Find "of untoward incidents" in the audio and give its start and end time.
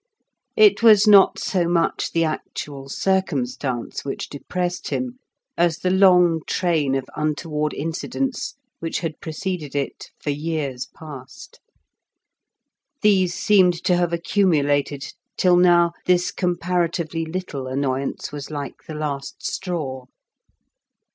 6.95-8.55